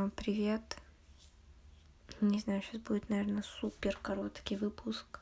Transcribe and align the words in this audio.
А, 0.00 0.08
привет. 0.16 0.78
Не 2.22 2.38
знаю, 2.38 2.62
сейчас 2.62 2.80
будет, 2.80 3.10
наверное, 3.10 3.42
супер 3.42 3.98
короткий 4.00 4.56
выпуск. 4.56 5.20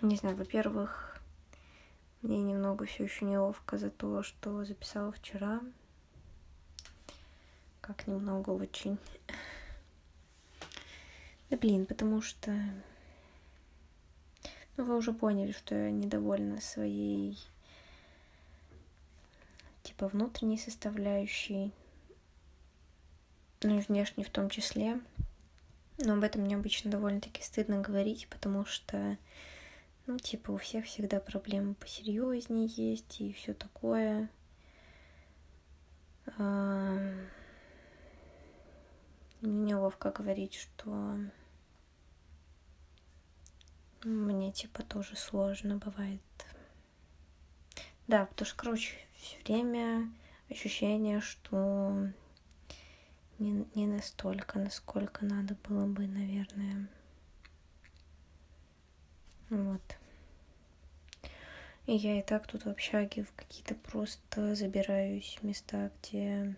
Не 0.00 0.14
знаю, 0.14 0.36
во-первых, 0.36 1.20
мне 2.22 2.40
немного 2.40 2.84
все 2.84 3.02
еще 3.02 3.24
неловко 3.24 3.78
за 3.78 3.90
то, 3.90 4.22
что 4.22 4.64
записала 4.64 5.10
вчера. 5.10 5.60
Как 7.80 8.06
немного 8.06 8.50
очень. 8.50 8.96
Да 11.50 11.56
блин, 11.56 11.86
потому 11.86 12.22
что... 12.22 12.52
Ну, 14.76 14.84
вы 14.84 14.96
уже 14.96 15.12
поняли, 15.12 15.50
что 15.50 15.74
я 15.74 15.90
недовольна 15.90 16.60
своей 16.60 17.36
типа 19.86 20.08
внутренней 20.08 20.58
составляющей, 20.58 21.72
ну 23.62 23.78
и 23.78 23.80
внешней 23.80 24.24
в 24.24 24.30
том 24.30 24.50
числе. 24.50 25.00
Но 25.98 26.14
об 26.14 26.24
этом 26.24 26.42
мне 26.42 26.56
обычно 26.56 26.90
довольно-таки 26.90 27.42
стыдно 27.42 27.80
говорить, 27.80 28.28
потому 28.28 28.66
что, 28.66 29.16
ну, 30.06 30.18
типа, 30.18 30.50
у 30.50 30.56
всех 30.58 30.84
всегда 30.84 31.20
проблемы 31.20 31.74
посерьезнее 31.74 32.66
есть 32.66 33.20
и 33.20 33.32
все 33.32 33.54
такое. 33.54 34.28
Мне 36.36 37.22
неловко 39.40 40.10
говорить, 40.10 40.54
что 40.54 41.18
мне, 44.04 44.52
типа, 44.52 44.82
тоже 44.82 45.16
сложно 45.16 45.76
бывает. 45.78 46.20
Да, 48.06 48.26
потому 48.26 48.46
что, 48.46 48.56
короче, 48.56 49.05
все 49.16 49.38
время 49.44 50.10
ощущение, 50.50 51.20
что 51.20 52.10
не, 53.38 53.66
не 53.74 53.86
настолько, 53.86 54.58
насколько 54.58 55.24
надо 55.24 55.56
было 55.68 55.86
бы, 55.86 56.06
наверное. 56.06 56.88
Вот. 59.50 59.82
И 61.86 61.94
я 61.94 62.18
и 62.18 62.22
так 62.22 62.46
тут 62.48 62.64
в 62.64 62.68
общаге 62.68 63.22
в 63.22 63.32
какие-то 63.34 63.76
просто 63.76 64.56
забираюсь 64.56 65.38
места, 65.42 65.92
где 66.02 66.56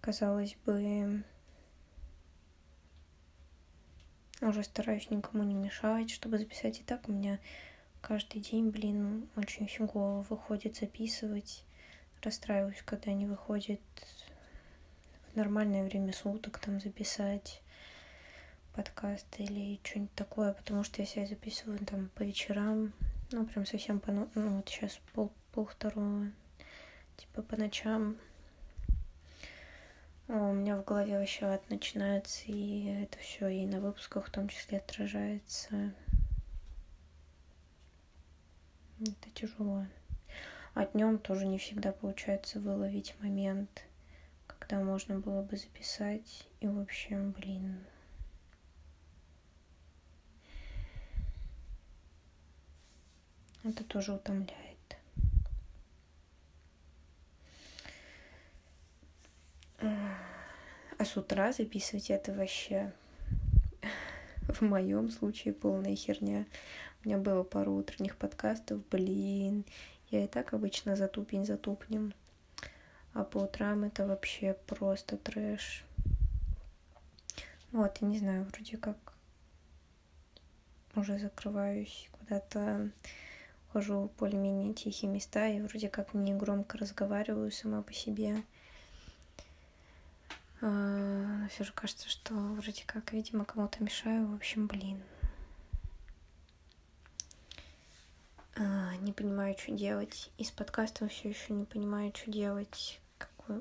казалось 0.00 0.56
бы, 0.64 1.24
уже 4.40 4.62
стараюсь 4.62 5.10
никому 5.10 5.42
не 5.42 5.54
мешать, 5.54 6.10
чтобы 6.10 6.38
записать. 6.38 6.80
И 6.80 6.84
так 6.84 7.08
у 7.08 7.12
меня 7.12 7.40
каждый 8.00 8.40
день, 8.40 8.70
блин, 8.70 9.28
очень 9.36 9.66
фигово 9.66 10.22
выходит 10.28 10.76
записывать. 10.76 11.64
Расстраиваюсь, 12.22 12.82
когда 12.84 13.12
не 13.12 13.26
выходит 13.26 13.80
в 15.32 15.36
нормальное 15.36 15.84
время 15.84 16.12
суток 16.12 16.58
там 16.58 16.80
записать 16.80 17.62
подкаст 18.74 19.26
или 19.38 19.80
что-нибудь 19.84 20.14
такое, 20.14 20.52
потому 20.52 20.84
что 20.84 21.02
я 21.02 21.06
себя 21.06 21.26
записываю 21.26 21.78
там 21.80 22.10
по 22.14 22.22
вечерам, 22.22 22.92
ну, 23.30 23.44
прям 23.46 23.66
совсем 23.66 24.00
по... 24.00 24.10
Ну, 24.12 24.28
вот 24.34 24.68
сейчас 24.68 25.00
пол, 25.12 25.32
пол 25.52 25.66
второго, 25.66 26.30
типа 27.16 27.42
по 27.42 27.56
ночам. 27.56 28.16
У 30.28 30.52
меня 30.52 30.76
в 30.76 30.84
голове 30.84 31.18
вообще 31.18 31.46
ад 31.46 31.68
начинается, 31.70 32.44
и 32.46 32.84
это 33.02 33.18
все 33.18 33.48
и 33.48 33.66
на 33.66 33.80
выпусках 33.80 34.26
в 34.26 34.30
том 34.30 34.48
числе 34.48 34.78
отражается. 34.78 35.94
Это 39.00 39.30
тяжело. 39.32 39.86
А 40.74 40.86
днем 40.86 41.18
тоже 41.18 41.46
не 41.46 41.58
всегда 41.58 41.92
получается 41.92 42.58
выловить 42.58 43.14
момент, 43.20 43.84
когда 44.46 44.80
можно 44.80 45.20
было 45.20 45.42
бы 45.42 45.56
записать. 45.56 46.48
И, 46.60 46.66
в 46.66 46.80
общем, 46.80 47.30
блин. 47.30 47.84
Это 53.62 53.84
тоже 53.84 54.14
утомляет. 54.14 54.56
А 59.80 61.04
с 61.04 61.16
утра 61.16 61.52
записывать 61.52 62.10
это 62.10 62.32
вообще 62.32 62.92
в 64.48 64.62
моем 64.62 65.10
случае 65.10 65.54
полная 65.54 65.94
херня. 65.94 66.46
У 67.04 67.08
меня 67.08 67.18
было 67.18 67.42
пару 67.42 67.74
утренних 67.74 68.16
подкастов, 68.16 68.86
блин. 68.88 69.64
Я 70.10 70.24
и 70.24 70.26
так 70.26 70.54
обычно 70.54 70.96
затупень 70.96 71.44
затупнем. 71.44 72.14
А 73.12 73.24
по 73.24 73.38
утрам 73.38 73.84
это 73.84 74.06
вообще 74.06 74.56
просто 74.66 75.16
трэш. 75.16 75.84
Вот, 77.72 77.98
я 78.00 78.08
не 78.08 78.18
знаю, 78.18 78.46
вроде 78.52 78.78
как 78.78 78.96
уже 80.96 81.18
закрываюсь, 81.18 82.08
куда-то 82.12 82.90
хожу 83.72 84.08
в 84.08 84.18
более-менее 84.18 84.72
тихие 84.74 85.10
места 85.10 85.48
и 85.48 85.60
вроде 85.60 85.88
как 85.88 86.14
не 86.14 86.34
громко 86.34 86.78
разговариваю 86.78 87.52
сама 87.52 87.82
по 87.82 87.92
себе. 87.92 88.36
А, 90.60 90.66
но 90.66 91.48
все 91.48 91.64
же 91.64 91.72
кажется, 91.72 92.08
что 92.08 92.34
вроде 92.34 92.82
как, 92.86 93.12
видимо, 93.12 93.44
кому-то 93.44 93.82
мешаю. 93.82 94.26
В 94.26 94.34
общем, 94.34 94.66
блин. 94.66 95.02
А, 98.56 98.96
не 98.96 99.12
понимаю, 99.12 99.56
что 99.58 99.72
делать. 99.72 100.30
И 100.36 100.44
с 100.44 100.50
подкастом 100.50 101.08
все 101.08 101.28
еще 101.28 101.52
не 101.52 101.64
понимаю, 101.64 102.12
что 102.14 102.30
делать. 102.30 103.00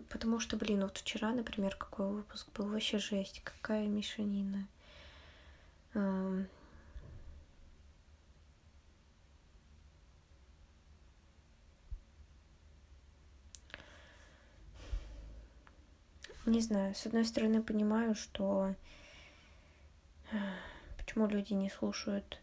Потому 0.09 0.40
что, 0.40 0.58
блин, 0.58 0.81
вот 0.81 0.97
вчера, 0.97 1.31
например, 1.31 1.75
какой 1.75 2.08
выпуск 2.08 2.47
был 2.56 2.68
вообще 2.68 2.97
жесть. 2.97 3.41
Какая 3.44 3.88
мешанина. 3.88 4.68
Не 16.47 16.62
знаю, 16.62 16.96
с 16.96 17.06
одной 17.06 17.25
стороны 17.25 17.62
понимаю, 17.62 18.16
что 18.16 18.74
почему 20.97 21.28
люди 21.28 21.52
не 21.52 21.69
слушают. 21.69 22.40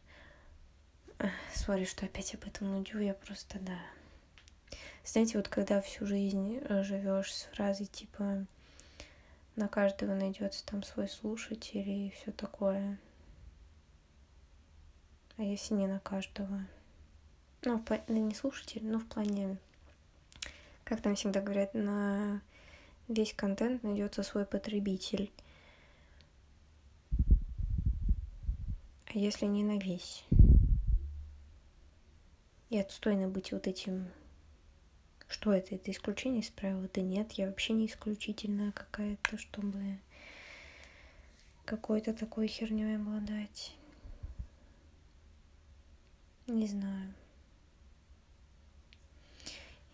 Сори, 1.55 1.87
что 1.87 2.05
опять 2.05 2.35
об 2.35 2.45
этом 2.45 2.71
нудю, 2.71 2.99
я 2.99 3.15
просто, 3.15 3.59
да. 3.61 3.79
Знаете, 5.07 5.39
вот 5.39 5.49
когда 5.49 5.81
всю 5.81 6.05
жизнь 6.05 6.59
э, 6.61 6.83
живешь 6.83 7.33
с 7.33 7.45
фразой 7.55 7.87
типа 7.87 8.45
на 9.57 9.69
каждого 9.69 10.15
найдется 10.15 10.67
там 10.67 10.83
свой 10.83 11.09
слушатель 11.09 11.89
и 11.89 12.11
все 12.11 12.31
такое. 12.31 12.99
А 15.39 15.43
если 15.43 15.73
не 15.73 15.87
на 15.87 16.01
каждого? 16.01 16.67
Ну, 17.63 17.79
плане, 17.79 18.21
не 18.21 18.35
слушатель, 18.35 18.85
но 18.85 18.99
в 18.99 19.07
плане, 19.07 19.57
как 20.85 21.01
там 21.01 21.15
всегда 21.15 21.41
говорят, 21.41 21.73
на 21.73 22.43
весь 23.09 23.35
контент 23.35 23.83
найдется 23.83 24.23
свой 24.23 24.47
потребитель. 24.47 25.31
А 29.07 29.19
если 29.19 29.47
не 29.47 29.63
на 29.63 29.79
весь? 29.79 30.25
И 32.71 32.79
отстойно 32.79 33.29
быть 33.29 33.53
вот 33.53 33.67
этим... 33.67 34.09
Что 35.29 35.53
это? 35.53 35.75
Это 35.75 35.91
исключение 35.91 36.41
из 36.41 36.51
правил? 36.51 36.89
Да 36.93 37.01
нет, 37.01 37.33
я 37.33 37.47
вообще 37.47 37.73
не 37.73 37.87
исключительная 37.87 38.73
какая-то, 38.73 39.39
чтобы 39.39 39.99
какой-то 41.65 42.13
такой 42.13 42.47
херней 42.47 42.97
обладать. 42.97 43.75
Не 46.47 46.67
знаю. 46.67 47.15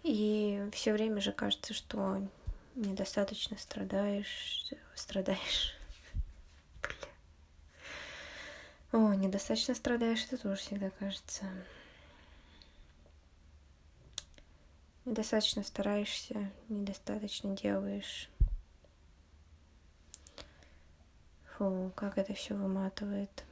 И 0.02 0.68
все 0.72 0.92
время 0.92 1.20
же 1.20 1.32
кажется, 1.32 1.74
что 1.74 2.26
недостаточно 2.74 3.56
страдаешь, 3.58 4.72
страдаешь. 4.94 5.74
О, 8.92 9.14
недостаточно 9.14 9.74
страдаешь, 9.74 10.24
это 10.24 10.38
тоже 10.38 10.60
всегда 10.60 10.90
кажется. 10.90 11.44
Недостаточно 15.04 15.62
стараешься, 15.62 16.50
недостаточно 16.68 17.56
делаешь. 17.56 18.28
Фу, 21.56 21.92
как 21.94 22.18
это 22.18 22.34
все 22.34 22.54
выматывает. 22.54 23.44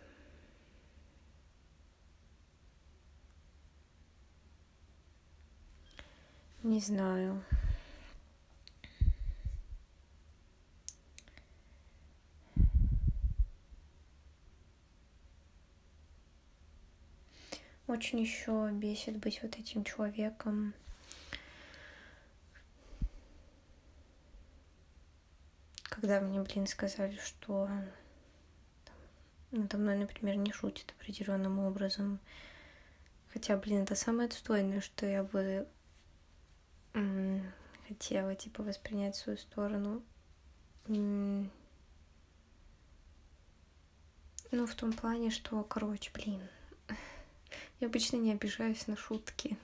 Не 6.62 6.80
знаю. 6.80 7.44
Очень 17.88 18.20
еще 18.20 18.70
бесит 18.70 19.16
быть 19.16 19.42
вот 19.42 19.56
этим 19.56 19.82
человеком. 19.82 20.74
Когда 25.88 26.20
мне, 26.20 26.40
блин, 26.42 26.66
сказали, 26.66 27.16
что 27.16 27.68
надо 29.50 29.78
мной, 29.78 29.96
например, 29.96 30.36
не 30.36 30.52
шутит 30.52 30.94
определенным 30.98 31.58
образом. 31.58 32.20
Хотя, 33.32 33.56
блин, 33.56 33.82
это 33.82 33.94
самое 33.94 34.28
отстойное, 34.28 34.80
что 34.80 35.06
я 35.06 35.24
бы 35.24 35.66
хотела, 37.88 38.34
типа, 38.34 38.62
воспринять 38.62 39.16
свою 39.16 39.38
сторону. 39.38 40.02
Ну, 40.86 41.48
в 44.50 44.74
том 44.74 44.92
плане, 44.92 45.30
что, 45.30 45.62
короче, 45.64 46.10
блин, 46.12 46.40
я 47.80 47.86
обычно 47.88 48.16
не 48.16 48.32
обижаюсь 48.32 48.86
на 48.86 48.96
шутки. 48.96 49.56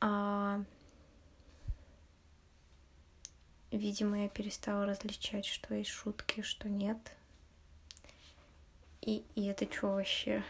А... 0.00 0.62
Видимо, 3.72 4.22
я 4.22 4.28
перестала 4.28 4.86
различать, 4.86 5.44
что 5.44 5.74
есть 5.74 5.90
шутки, 5.90 6.42
что 6.42 6.68
нет. 6.68 6.98
И, 9.02 9.24
и 9.34 9.46
это 9.46 9.70
что 9.70 9.88
вообще? 9.88 10.42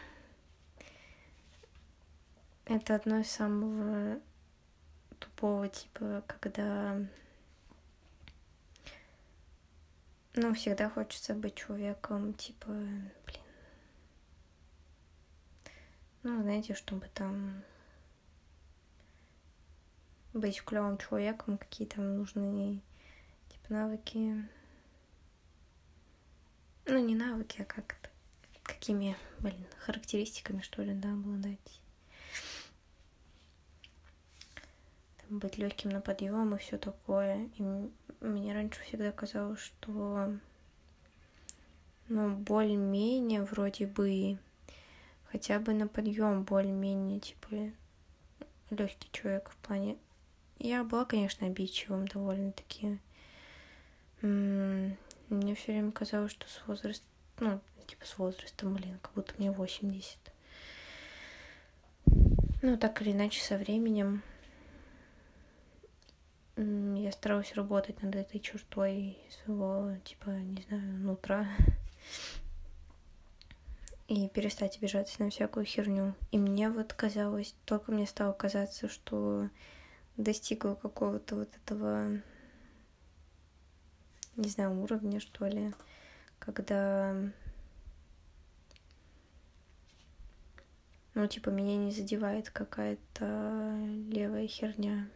Это 2.65 2.95
одно 2.95 3.19
из 3.19 3.29
самого 3.31 4.19
тупого, 5.19 5.67
типа, 5.67 6.23
когда... 6.27 7.01
Ну, 10.35 10.53
всегда 10.53 10.89
хочется 10.89 11.33
быть 11.33 11.55
человеком, 11.55 12.33
типа, 12.33 12.67
блин. 12.67 13.41
Ну, 16.29 16.41
знаете, 16.41 16.73
чтобы 16.73 17.07
там 17.13 17.63
быть 20.33 20.61
клевым 20.61 20.97
человеком, 20.97 21.57
какие 21.57 21.87
там 21.87 22.17
нужны, 22.17 22.81
типа, 23.47 23.73
навыки. 23.73 24.45
Ну, 26.85 26.99
не 26.99 27.15
навыки, 27.15 27.61
а 27.61 27.63
как-то 27.63 28.09
какими, 28.61 29.15
блин, 29.39 29.65
характеристиками, 29.79 30.59
что 30.59 30.83
ли, 30.83 30.93
да, 30.93 31.13
обладать. 31.13 31.79
Там, 35.21 35.39
быть 35.39 35.57
легким 35.57 35.91
на 35.91 36.01
подъем 36.01 36.53
и 36.53 36.57
все 36.57 36.77
такое. 36.77 37.49
И 37.55 37.89
мне 38.19 38.53
раньше 38.53 38.81
всегда 38.81 39.13
казалось, 39.13 39.61
что 39.61 40.37
ну, 42.09 42.35
более-менее 42.35 43.43
вроде 43.43 43.87
бы 43.87 44.37
хотя 45.31 45.59
бы 45.59 45.73
на 45.73 45.87
подъем 45.87 46.43
более-менее, 46.43 47.19
типа, 47.19 47.71
легкий 48.69 49.09
человек 49.11 49.49
в 49.49 49.57
плане. 49.57 49.97
Я 50.59 50.83
была, 50.83 51.05
конечно, 51.05 51.47
обидчивым 51.47 52.07
довольно-таки. 52.07 52.99
Мне 54.21 55.55
все 55.55 55.73
время 55.73 55.91
казалось, 55.91 56.31
что 56.31 56.47
с 56.47 56.65
возрастом, 56.65 57.07
ну, 57.39 57.61
типа 57.85 58.05
с 58.05 58.17
возрастом, 58.17 58.73
блин, 58.73 58.97
как 59.01 59.13
будто 59.13 59.33
мне 59.37 59.51
80. 59.51 60.17
Ну, 62.63 62.77
так 62.77 63.01
или 63.01 63.11
иначе, 63.11 63.43
со 63.43 63.57
временем 63.57 64.23
я 66.55 67.11
старалась 67.11 67.53
работать 67.53 68.01
над 68.01 68.15
этой 68.15 68.39
чертой 68.39 69.19
своего, 69.29 69.95
типа, 70.03 70.29
не 70.29 70.63
знаю, 70.63 70.81
нутра. 70.97 71.47
И 74.07 74.29
перестать 74.29 74.77
обижаться 74.77 75.21
на 75.21 75.29
всякую 75.29 75.65
херню. 75.65 76.15
И 76.31 76.37
мне 76.37 76.69
вот 76.69 76.93
казалось, 76.93 77.55
только 77.65 77.91
мне 77.91 78.07
стало 78.07 78.33
казаться, 78.33 78.87
что 78.87 79.49
достигла 80.15 80.75
какого-то 80.75 81.35
вот 81.35 81.49
этого, 81.55 82.21
не 84.35 84.49
знаю, 84.49 84.81
уровня, 84.81 85.19
что 85.19 85.45
ли, 85.47 85.73
когда 86.39 87.15
Ну, 91.17 91.25
типа, 91.25 91.49
меня 91.49 91.77
не 91.77 91.89
задевает 91.89 92.51
какая-то 92.51 93.75
левая 94.11 94.45
херня. 94.45 95.09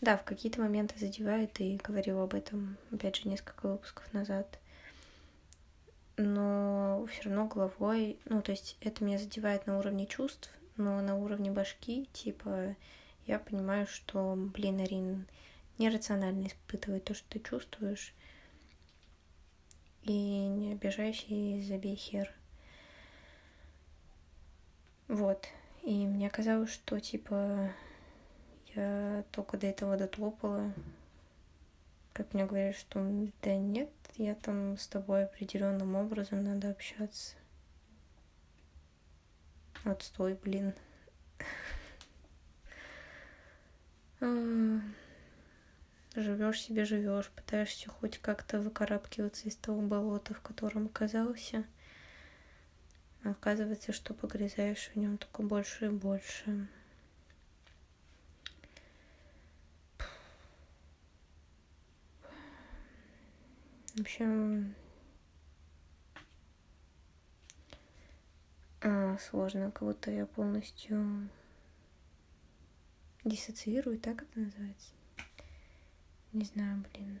Да, 0.00 0.16
в 0.16 0.22
какие-то 0.22 0.60
моменты 0.60 0.96
задевает, 1.00 1.60
и 1.60 1.80
говорила 1.82 2.22
об 2.22 2.32
этом, 2.32 2.76
опять 2.92 3.16
же, 3.16 3.28
несколько 3.28 3.66
выпусков 3.66 4.12
назад. 4.12 4.60
Но 6.22 7.06
все 7.06 7.22
равно 7.22 7.46
головой, 7.46 8.18
ну, 8.26 8.42
то 8.42 8.50
есть 8.52 8.76
это 8.82 9.02
меня 9.02 9.16
задевает 9.16 9.66
на 9.66 9.78
уровне 9.78 10.06
чувств, 10.06 10.50
но 10.76 11.00
на 11.00 11.16
уровне 11.16 11.50
башки, 11.50 12.10
типа, 12.12 12.76
я 13.26 13.38
понимаю, 13.38 13.86
что, 13.86 14.34
блин, 14.36 14.80
Арин, 14.80 15.26
нерационально 15.78 16.48
испытывает 16.48 17.04
то, 17.04 17.14
что 17.14 17.26
ты 17.30 17.40
чувствуешь, 17.40 18.12
и 20.02 20.12
не 20.12 20.72
обижайся 20.72 21.24
и 21.28 21.62
забей 21.62 21.96
хер. 21.96 22.30
Вот. 25.08 25.48
И 25.84 26.06
мне 26.06 26.28
казалось, 26.28 26.70
что, 26.70 27.00
типа, 27.00 27.72
я 28.74 29.24
только 29.32 29.56
до 29.56 29.68
этого 29.68 29.96
дотопала. 29.96 30.70
Как 32.20 32.34
мне 32.34 32.44
говорят, 32.44 32.76
что 32.76 33.00
да 33.40 33.56
нет, 33.56 33.88
я 34.16 34.34
там 34.34 34.76
с 34.76 34.86
тобой 34.86 35.24
определенным 35.24 35.94
образом 35.94 36.44
надо 36.44 36.68
общаться. 36.68 37.34
Отстой, 39.84 40.34
блин. 40.34 40.74
Живешь 46.14 46.60
себе, 46.60 46.84
живешь, 46.84 47.30
пытаешься 47.30 47.88
хоть 47.88 48.18
как-то 48.18 48.60
выкарабкиваться 48.60 49.48
из 49.48 49.56
того 49.56 49.80
болота, 49.80 50.34
в 50.34 50.42
котором 50.42 50.88
оказался. 50.88 51.64
А 53.24 53.30
оказывается, 53.30 53.94
что 53.94 54.12
погрязаешь 54.12 54.90
в 54.94 54.96
нем 54.96 55.16
только 55.16 55.40
больше 55.42 55.86
и 55.86 55.88
больше. 55.88 56.68
В 64.00 64.02
общем, 64.02 64.74
а, 68.80 69.18
сложно, 69.18 69.70
как 69.70 69.82
будто 69.82 70.10
я 70.10 70.24
полностью 70.24 71.28
диссоциирую, 73.24 74.00
так 74.00 74.22
это 74.22 74.40
называется? 74.40 74.92
Не 76.32 76.46
знаю, 76.46 76.82
блин. 76.94 77.20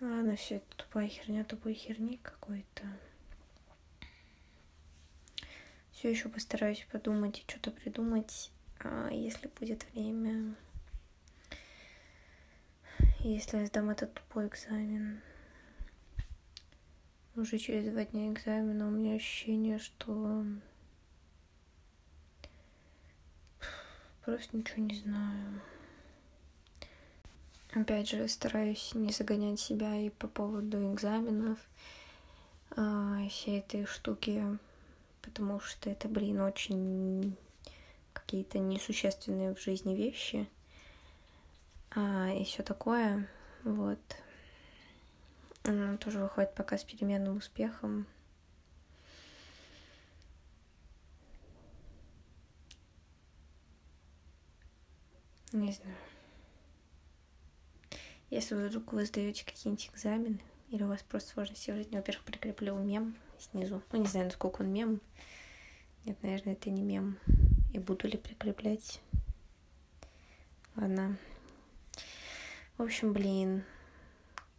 Ладно, 0.00 0.36
все 0.36 0.56
это 0.56 0.76
тупая 0.76 1.08
херня, 1.08 1.42
тупой 1.42 1.72
херни 1.72 2.18
какой-то. 2.18 2.82
Все 5.92 6.10
еще 6.10 6.28
постараюсь 6.28 6.86
подумать 6.92 7.38
и 7.38 7.50
что-то 7.50 7.70
придумать, 7.70 8.52
а 8.80 9.08
если 9.10 9.48
будет 9.58 9.86
время. 9.92 10.54
Если 13.20 13.56
я 13.56 13.66
сдам 13.66 13.88
этот 13.88 14.12
тупой 14.12 14.48
экзамен. 14.48 15.22
Уже 17.34 17.56
через 17.56 17.90
два 17.90 18.04
дня 18.04 18.30
экзамена 18.30 18.86
у 18.86 18.90
меня 18.90 19.14
ощущение, 19.14 19.78
что 19.78 20.44
просто 24.22 24.56
ничего 24.56 24.82
не 24.82 24.96
знаю. 24.96 25.62
Опять 27.76 28.08
же, 28.08 28.26
стараюсь 28.26 28.94
не 28.94 29.12
загонять 29.12 29.60
себя 29.60 29.94
и 29.96 30.08
по 30.08 30.28
поводу 30.28 30.94
экзаменов, 30.94 31.58
а, 32.70 33.28
всей 33.28 33.58
этой 33.58 33.84
штуки, 33.84 34.42
потому 35.20 35.60
что 35.60 35.90
это, 35.90 36.08
блин, 36.08 36.40
очень 36.40 37.36
какие-то 38.14 38.58
несущественные 38.60 39.54
в 39.54 39.60
жизни 39.60 39.94
вещи 39.94 40.48
а, 41.94 42.30
и 42.30 42.44
все 42.44 42.62
такое. 42.62 43.28
Вот. 43.62 43.98
тоже 46.00 46.20
выходит 46.20 46.54
пока 46.54 46.78
с 46.78 46.84
переменным 46.84 47.36
успехом. 47.36 48.06
Не 55.52 55.72
знаю. 55.72 56.15
Если 58.30 58.54
вдруг 58.54 58.92
вы 58.92 59.06
сдаете 59.06 59.44
какие-нибудь 59.44 59.90
экзамены, 59.92 60.40
или 60.70 60.82
у 60.82 60.88
вас 60.88 61.02
просто 61.02 61.30
сложности 61.30 61.70
в 61.70 61.76
жизни, 61.76 61.96
во-первых, 61.96 62.24
прикреплю 62.24 62.76
мем 62.76 63.16
снизу. 63.38 63.82
Ну, 63.92 64.00
не 64.00 64.06
знаю, 64.06 64.26
насколько 64.26 64.62
он 64.62 64.72
мем. 64.72 65.00
Нет, 66.04 66.20
наверное, 66.22 66.54
это 66.54 66.70
не 66.70 66.82
мем. 66.82 67.18
И 67.72 67.78
буду 67.78 68.08
ли 68.08 68.16
прикреплять? 68.16 69.00
Ладно. 70.74 71.16
В 72.76 72.82
общем, 72.82 73.12
блин. 73.12 73.64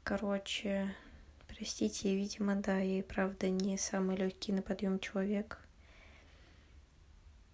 Короче, 0.04 0.96
простите, 1.48 2.16
видимо, 2.16 2.56
да, 2.56 2.78
я 2.78 3.00
и 3.00 3.02
правда 3.02 3.50
не 3.50 3.78
самый 3.78 4.16
легкий 4.16 4.54
на 4.54 4.62
подъем 4.62 5.00
человек. 5.00 5.60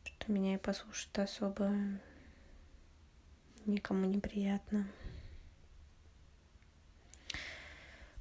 Что 0.04 0.32
меня 0.32 0.56
и 0.56 0.58
послушать 0.58 1.18
особо 1.18 1.74
никому 3.66 4.06
не 4.06 4.20
приятно. 4.20 4.88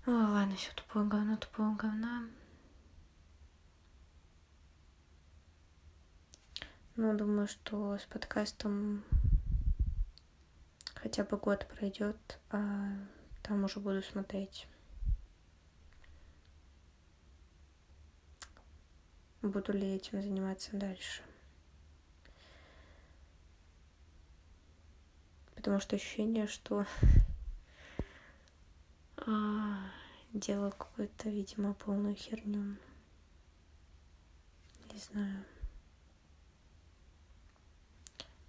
О, 0.04 0.10
ладно, 0.10 0.56
все 0.56 0.72
тупое 0.74 1.06
говно, 1.06 1.36
тупое 1.36 1.76
говно. 1.76 2.26
Ну, 6.96 7.16
думаю, 7.16 7.46
что 7.46 7.96
с 7.96 8.04
подкастом 8.06 9.04
хотя 10.96 11.22
бы 11.22 11.36
год 11.36 11.68
пройдет, 11.68 12.16
а 12.50 12.96
там 13.42 13.62
уже 13.62 13.78
буду 13.78 14.02
смотреть. 14.02 14.66
Буду 19.40 19.72
ли 19.72 19.94
этим 19.94 20.20
заниматься 20.20 20.76
дальше. 20.76 21.22
Потому 25.54 25.78
что 25.78 25.94
ощущение, 25.94 26.48
что 26.48 26.86
делаю 30.32 30.72
какую-то, 30.72 31.28
видимо, 31.28 31.74
полную 31.74 32.14
херню. 32.14 32.76
Не 34.92 34.98
знаю. 34.98 35.44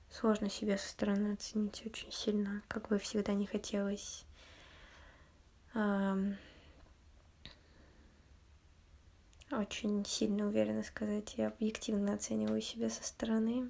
Сложно 0.10 0.50
себя 0.50 0.78
со 0.78 0.90
стороны 0.90 1.34
оценить 1.34 1.84
очень 1.86 2.12
сильно, 2.12 2.62
как 2.68 2.90
бы 2.90 3.00
всегда 3.00 3.34
не 3.34 3.46
хотелось. 3.46 4.26
Очень 9.52 10.06
сильно 10.06 10.48
уверенно 10.48 10.84
сказать, 10.84 11.36
я 11.38 11.48
объективно 11.48 12.14
оцениваю 12.14 12.62
себя 12.62 12.90
со 12.90 13.04
стороны. 13.04 13.70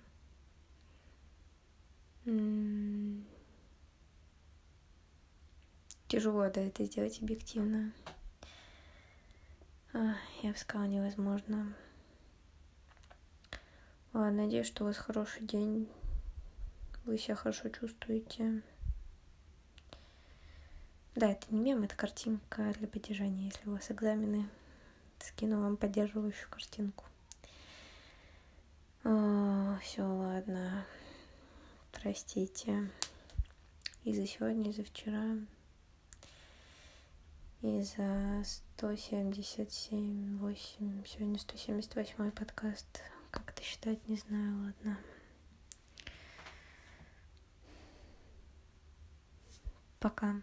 Тяжело, 6.13 6.47
да, 6.47 6.61
это 6.61 6.85
сделать 6.85 7.19
объективно. 7.23 7.91
А, 9.93 10.13
я 10.43 10.51
бы 10.51 10.57
сказала, 10.59 10.87
невозможно. 10.87 11.73
Ладно, 14.13 14.43
надеюсь, 14.43 14.67
что 14.67 14.83
у 14.83 14.87
вас 14.87 14.97
хороший 14.97 15.41
день. 15.41 15.89
Вы 17.05 17.17
себя 17.17 17.33
хорошо 17.33 17.69
чувствуете. 17.69 18.61
Да, 21.15 21.31
это 21.31 21.47
не 21.49 21.59
мем, 21.59 21.81
это 21.81 21.95
картинка 21.95 22.71
для 22.77 22.87
поддержания, 22.87 23.45
если 23.45 23.67
у 23.67 23.71
вас 23.71 23.89
экзамены. 23.89 24.47
Скину 25.17 25.63
вам 25.63 25.77
поддерживающую 25.77 26.47
картинку. 26.51 27.05
все, 29.01 30.03
ладно. 30.03 30.85
Простите. 31.91 32.91
И 34.03 34.13
за 34.13 34.27
сегодня, 34.27 34.69
и 34.69 34.73
за 34.73 34.83
вчера. 34.83 35.37
И 37.63 37.81
за 37.81 38.43
177, 38.43 40.37
8, 40.37 41.05
сегодня 41.05 41.39
178 41.39 42.31
подкаст. 42.31 43.01
Как 43.31 43.51
это 43.51 43.63
считать, 43.63 44.05
не 44.09 44.17
знаю, 44.17 44.65
ладно. 44.65 44.97
Пока. 50.01 50.41